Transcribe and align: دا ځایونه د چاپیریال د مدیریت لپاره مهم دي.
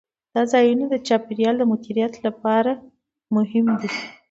دا 0.35 0.41
ځایونه 0.53 0.85
د 0.89 0.95
چاپیریال 1.07 1.55
د 1.59 1.63
مدیریت 1.71 2.13
لپاره 2.25 2.71
مهم 3.35 3.65
دي. 3.81 3.89